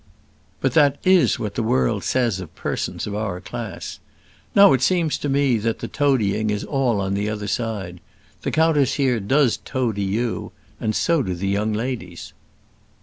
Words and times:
"But 0.61 0.73
that 0.73 0.97
is 1.03 1.37
what 1.37 1.53
the 1.53 1.61
world 1.61 2.03
says 2.03 2.39
of 2.39 2.55
persons 2.55 3.05
of 3.05 3.13
our 3.13 3.39
class. 3.39 3.99
Now 4.55 4.73
it 4.73 4.81
seems 4.81 5.15
to 5.19 5.29
me 5.29 5.59
that 5.59 5.77
the 5.77 5.87
toadying 5.87 6.49
is 6.49 6.63
all 6.63 6.99
on 6.99 7.13
the 7.13 7.29
other 7.29 7.45
side. 7.45 7.99
The 8.41 8.49
countess 8.49 8.95
here 8.95 9.19
does 9.19 9.57
toady 9.57 10.01
you, 10.01 10.53
and 10.79 10.95
so 10.95 11.21
do 11.21 11.35
the 11.35 11.49
young 11.49 11.71
ladies." 11.71 12.33